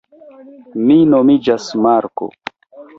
[0.87, 2.35] Mi nomiĝas Marko